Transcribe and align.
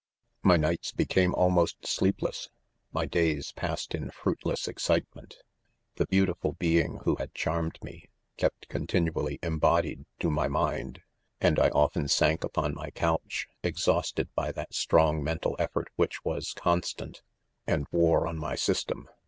c 0.43 0.47
My 0.47 0.57
nights 0.57 0.91
became 0.91 1.35
almost 1.35 1.85
sleepless— 1.85 2.49
my 2.91 3.05
days 3.05 3.51
passed 3.51 3.93
in 3.93 4.09
fruitless 4.09 4.67
excitement. 4.67 5.35
The 5.97 6.07
beautiful 6.07 6.53
being 6.53 7.01
who 7.03 7.17
had 7.17 7.35
charmed 7.35 7.77
me, 7.83 8.09
kept 8.35 8.67
con 8.67 8.87
tinually 8.87 9.37
embodied 9.45 10.05
to 10.21 10.31
my 10.31 10.47
mind 10.47 11.01
5— 11.41 11.47
and 11.49 11.59
I 11.59 11.69
often 11.69 12.07
sank 12.07 12.43
upon 12.43 12.73
my 12.73 12.89
couch, 12.89 13.47
exhausted 13.61 14.29
by 14.33 14.51
that 14.53 14.73
strong 14.73 15.23
mental. 15.23 15.55
effort 15.59 15.89
which 15.97 16.25
was 16.25 16.53
constant, 16.53 17.21
and 17.67 17.85
wore 17.91 18.25
on 18.25 18.39
my 18.39 18.55
system 18.55 19.07